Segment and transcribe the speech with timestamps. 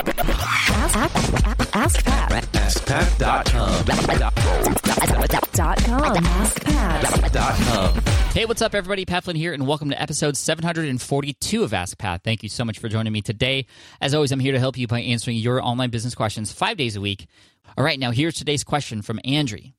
[0.00, 2.30] Ask, ask, ask Pat.
[2.54, 3.84] AskPat.com.
[5.52, 6.16] Dot com.
[6.16, 7.52] AskPat.
[8.32, 9.04] Hey, what's up, everybody?
[9.04, 12.24] Pat Flynn here, and welcome to episode 742 of Ask Pat.
[12.24, 13.66] Thank you so much for joining me today.
[14.00, 16.96] As always, I'm here to help you by answering your online business questions five days
[16.96, 17.26] a week.
[17.76, 19.74] All right, now here's today's question from Andri.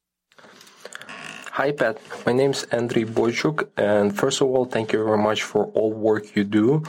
[1.54, 1.98] Hi, Pat.
[2.28, 6.36] My name's Andriy Boychuk, and first of all, thank you very much for all work
[6.36, 6.84] you do.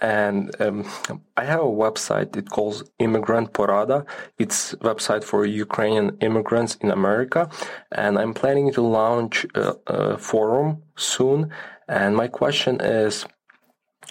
[0.00, 0.88] And um,
[1.36, 2.36] I have a website.
[2.36, 4.06] It calls Immigrant Porada.
[4.38, 7.50] It's website for Ukrainian immigrants in America,
[7.90, 11.50] and I'm planning to launch a, a forum soon.
[11.88, 13.26] And my question is,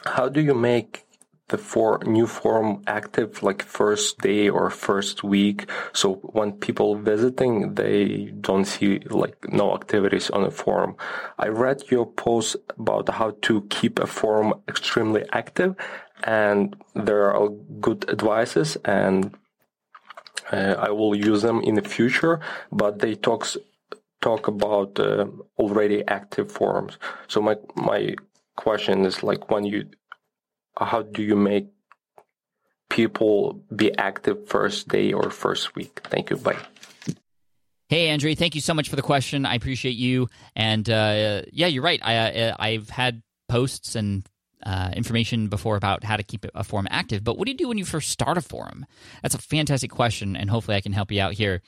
[0.06, 1.07] how do you make
[1.50, 5.70] the for new forum active like first day or first week.
[5.94, 10.96] So when people visiting they don't see like no activities on the forum.
[11.38, 15.76] I read your post about how to keep a forum extremely active
[16.24, 19.36] and there are good advices and
[20.52, 22.40] uh, i will use them in the future
[22.72, 23.56] but they talks
[24.22, 25.26] talk about uh,
[25.58, 26.98] already active forums.
[27.28, 28.16] So my my
[28.56, 29.86] question is like when you
[30.80, 31.68] how do you make
[32.90, 36.02] people be active first day or first week?
[36.06, 36.38] Thank you.
[36.38, 36.58] Bye.
[37.90, 39.46] Hey, Andrew, thank you so much for the question.
[39.46, 40.28] I appreciate you.
[40.56, 42.02] And uh, yeah, you're right.
[42.04, 44.26] I, uh, I've had posts and
[44.68, 47.70] uh, information before about how to keep a forum active, but what do you do
[47.70, 48.86] when you first start a forum?
[49.22, 51.62] That's a fantastic question, and hopefully I can help you out here.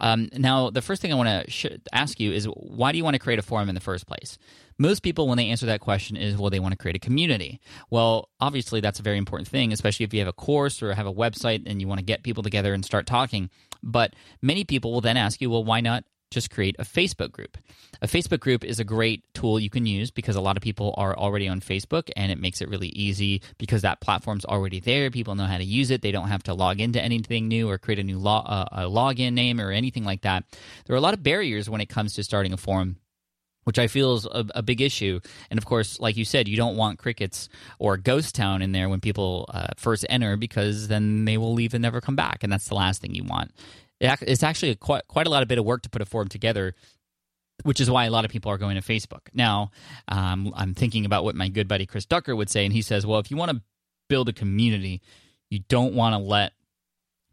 [0.00, 3.04] Um, now, the first thing I want to sh- ask you is why do you
[3.04, 4.38] want to create a forum in the first place?
[4.78, 7.60] Most people, when they answer that question, is well, they want to create a community.
[7.90, 11.06] Well, obviously, that's a very important thing, especially if you have a course or have
[11.06, 13.50] a website and you want to get people together and start talking.
[13.82, 17.56] But many people will then ask you, well, why not just create a Facebook group.
[18.02, 20.94] A Facebook group is a great tool you can use because a lot of people
[20.96, 25.10] are already on Facebook and it makes it really easy because that platform's already there.
[25.10, 26.02] People know how to use it.
[26.02, 28.80] They don't have to log into anything new or create a new lo- uh, a
[28.82, 30.44] login name or anything like that.
[30.86, 32.96] There are a lot of barriers when it comes to starting a forum
[33.64, 35.18] which I feel is a, a, big issue.
[35.50, 37.48] And of course, like you said, you don't want crickets
[37.80, 41.74] or ghost town in there when people uh, first enter because then they will leave
[41.74, 43.50] and never come back, and that's the last thing you want
[44.00, 46.74] it's actually quite, quite a lot of bit of work to put a forum together
[47.62, 49.28] which is why a lot of people are going to Facebook.
[49.32, 49.70] Now,
[50.08, 53.06] um, I'm thinking about what my good buddy Chris Ducker would say, and he says,
[53.06, 53.62] well, if you want to
[54.08, 55.00] build a community,
[55.48, 56.52] you don't want to let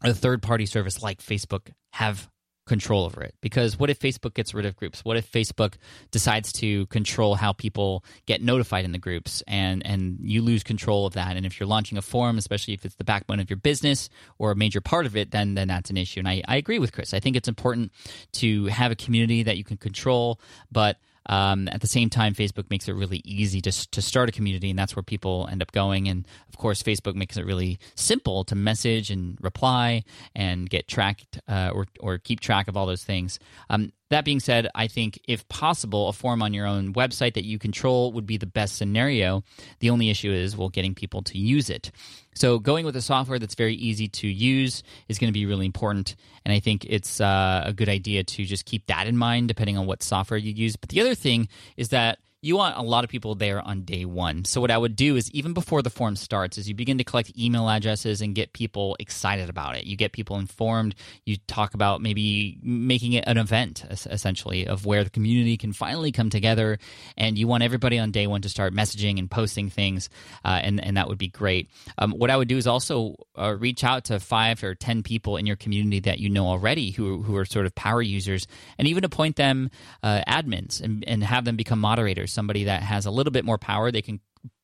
[0.02, 2.28] a third party service like Facebook have
[2.66, 3.34] control over it.
[3.40, 5.04] Because what if facebook gets rid of groups?
[5.04, 5.74] What if facebook
[6.10, 11.06] decides to control how people get notified in the groups and and you lose control
[11.06, 11.36] of that?
[11.36, 14.08] And if you're launching a forum especially if it's the backbone of your business
[14.38, 16.20] or a major part of it then then that's an issue.
[16.20, 17.14] And i, I agree with chris.
[17.14, 17.92] I think it's important
[18.32, 20.40] to have a community that you can control
[20.70, 24.32] but um, at the same time, Facebook makes it really easy to, to start a
[24.32, 26.08] community, and that's where people end up going.
[26.08, 30.04] And of course, Facebook makes it really simple to message and reply
[30.34, 33.38] and get tracked uh, or, or keep track of all those things.
[33.70, 37.44] Um, that being said, I think if possible, a form on your own website that
[37.44, 39.42] you control would be the best scenario.
[39.80, 41.90] The only issue is, well, getting people to use it.
[42.36, 45.66] So, going with a software that's very easy to use is going to be really
[45.66, 46.14] important.
[46.44, 49.76] And I think it's uh, a good idea to just keep that in mind, depending
[49.76, 50.76] on what software you use.
[50.76, 54.04] But the other thing is that you want a lot of people there on day
[54.04, 54.44] one.
[54.44, 57.04] So what I would do is even before the forum starts, is you begin to
[57.04, 59.84] collect email addresses and get people excited about it.
[59.84, 60.94] You get people informed.
[61.24, 66.12] You talk about maybe making it an event essentially of where the community can finally
[66.12, 66.78] come together,
[67.16, 70.10] and you want everybody on day one to start messaging and posting things,
[70.44, 71.70] uh, and and that would be great.
[71.96, 75.38] Um, what I would do is also uh, reach out to five or ten people
[75.38, 78.46] in your community that you know already who who are sort of power users,
[78.76, 79.70] and even appoint them
[80.02, 82.33] uh, admins and, and have them become moderators.
[82.34, 84.20] Somebody that has a little bit more power, they can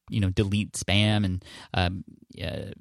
[0.08, 2.04] you know delete spam and um,
[2.42, 2.72] uh,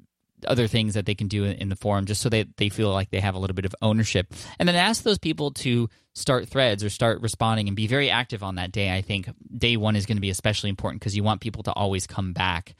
[0.46, 3.10] other things that they can do in the forum just so that they feel like
[3.10, 4.32] they have a little bit of ownership.
[4.58, 8.42] And then ask those people to start threads or start responding and be very active
[8.42, 8.94] on that day.
[8.94, 11.72] I think day one is going to be especially important because you want people to
[11.72, 12.74] always come back.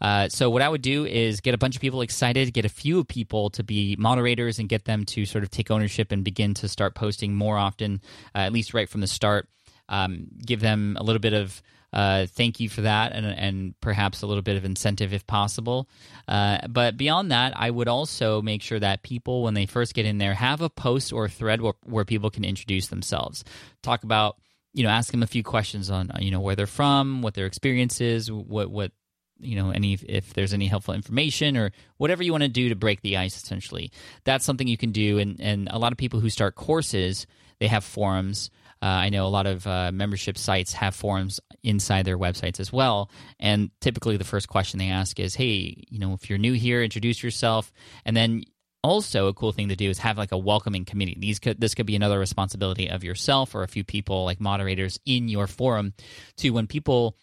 [0.00, 2.70] Uh, so what i would do is get a bunch of people excited get a
[2.70, 6.52] few people to be moderators and get them to sort of take ownership and begin
[6.52, 8.00] to start posting more often
[8.34, 9.48] uh, at least right from the start
[9.88, 11.62] um, give them a little bit of
[11.92, 15.88] uh, thank you for that, and, and perhaps a little bit of incentive if possible.
[16.28, 20.04] Uh, but beyond that, I would also make sure that people, when they first get
[20.04, 23.44] in there, have a post or a thread where, where people can introduce themselves,
[23.82, 24.36] talk about,
[24.74, 27.46] you know, ask them a few questions on, you know, where they're from, what their
[27.46, 28.92] experience is, what what
[29.38, 32.74] you know any if there's any helpful information or whatever you want to do to
[32.74, 33.90] break the ice essentially.
[34.24, 35.18] That's something you can do.
[35.18, 37.26] And and a lot of people who start courses
[37.58, 38.50] they have forums
[38.82, 42.72] uh, I know a lot of uh, membership sites have forums inside their websites as
[42.72, 43.10] well.
[43.40, 46.82] And typically, the first question they ask is, "Hey, you know, if you're new here,
[46.82, 47.72] introduce yourself."
[48.04, 48.42] And then
[48.84, 51.16] also a cool thing to do is have like a welcoming committee.
[51.18, 55.00] These could this could be another responsibility of yourself or a few people like moderators
[55.04, 55.94] in your forum
[56.36, 57.16] to when people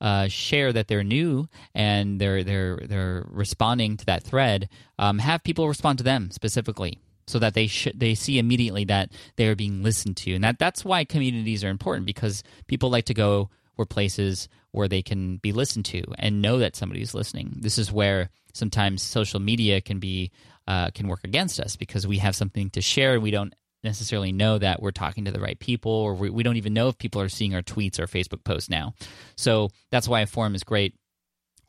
[0.00, 4.68] uh, share that they're new and they're they're they're responding to that thread,
[4.98, 9.12] um, have people respond to them specifically so that they sh- they see immediately that
[9.36, 13.04] they are being listened to, and that that's why communities are important because people like
[13.04, 17.54] to go where places where they can be listened to and know that somebody's listening.
[17.60, 20.30] This is where sometimes social media can be
[20.66, 23.54] uh, can work against us because we have something to share and we don't
[23.84, 26.88] necessarily know that we're talking to the right people or we, we don't even know
[26.88, 28.92] if people are seeing our tweets or Facebook posts now.
[29.36, 30.94] So that's why a forum is great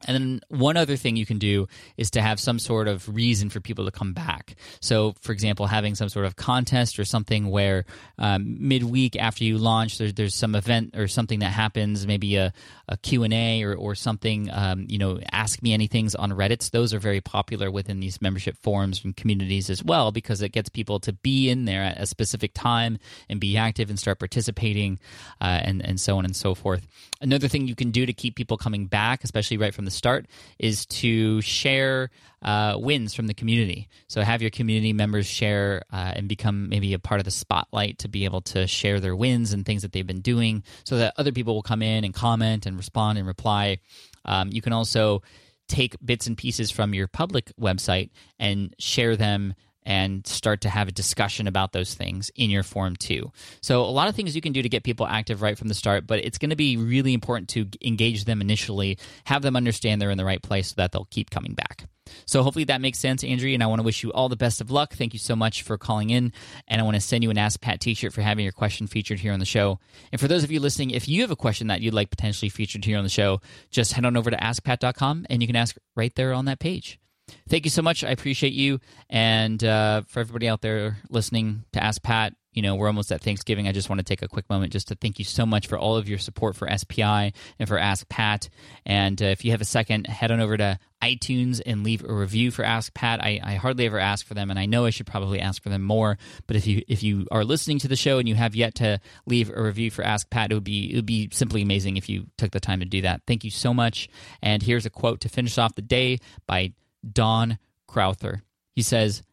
[0.08, 1.68] and then one other thing you can do
[1.98, 4.56] is to have some sort of reason for people to come back.
[4.80, 7.86] So, for example, having some sort of contest or something where
[8.18, 12.54] um, midweek after you launch, there, there's some event or something that happens, maybe a,
[12.88, 16.72] a Q&A or, or something, um, you know, ask me anythings on Reddit.
[16.72, 20.70] Those are very popular within these membership forums and communities as well because it gets
[20.70, 24.98] people to be in there at a specific time and be active and start participating
[25.42, 26.88] uh, and, and so on and so forth.
[27.22, 30.28] Another thing you can do to keep people coming back, especially right from the start
[30.58, 32.10] is to share
[32.42, 33.90] uh, wins from the community.
[34.08, 38.00] So have your community members share uh, and become maybe a part of the spotlight
[38.00, 41.14] to be able to share their wins and things that they've been doing, so that
[41.18, 43.80] other people will come in and comment and respond and reply.
[44.26, 45.22] Um, you can also
[45.68, 48.10] take bits and pieces from your public website
[48.40, 49.54] and share them
[49.90, 53.32] and start to have a discussion about those things in your forum too.
[53.62, 55.74] So, a lot of things you can do to get people active right from the
[55.74, 60.00] start, but it's going to be really important to engage them initially, have them understand
[60.00, 61.88] they're in the right place so that they'll keep coming back.
[62.26, 64.62] So hopefully that makes sense, Andrea, and I want to wish you all the best
[64.62, 64.94] of luck.
[64.94, 66.34] Thank you so much for calling in,
[66.68, 69.20] and I want to send you an Ask Pat t-shirt for having your question featured
[69.20, 69.80] here on the show.
[70.12, 72.50] And for those of you listening, if you have a question that you'd like potentially
[72.50, 73.42] featured here on the show,
[73.72, 77.00] just head on over to askpat.com and you can ask right there on that page.
[77.48, 78.04] Thank you so much.
[78.04, 78.80] I appreciate you.
[79.10, 83.22] And uh, for everybody out there listening to Ask Pat, you know, we're almost at
[83.22, 83.68] Thanksgiving.
[83.68, 85.78] I just want to take a quick moment just to thank you so much for
[85.78, 88.50] all of your support for SPI and for Ask Pat.
[88.86, 92.14] And uh, if you have a second, head on over to iTunes and leave a
[92.14, 93.24] review for Ask Pat.
[93.24, 95.70] I, I, hardly ever ask for them, and I know I should probably ask for
[95.70, 96.18] them more.
[96.48, 99.00] But if you if you are listening to the show and you have yet to
[99.26, 102.10] leave a review for Ask Pat, it would be it would be simply amazing if
[102.10, 103.22] you took the time to do that.
[103.28, 104.10] Thank you so much.
[104.42, 106.74] And here's a quote to finish off the day by
[107.10, 108.44] Don Crowther.
[108.76, 109.24] He says,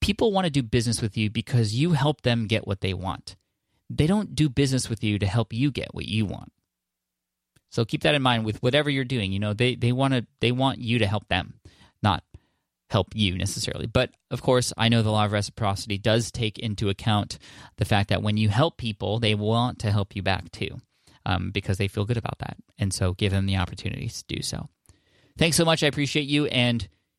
[0.00, 3.36] People want to do business with you because you help them get what they want.
[3.90, 6.52] They don't do business with you to help you get what you want.
[7.70, 9.32] So keep that in mind with whatever you're doing.
[9.32, 11.54] You know, they, they want to they want you to help them,
[12.02, 12.24] not
[12.88, 13.86] help you necessarily.
[13.86, 17.38] But of course, I know the law of reciprocity does take into account
[17.76, 20.80] the fact that when you help people, they want to help you back too,
[21.24, 22.56] um, because they feel good about that.
[22.78, 24.68] And so give them the opportunities to do so.
[25.38, 25.82] Thanks so much.
[25.84, 26.46] I appreciate you.
[26.46, 26.88] And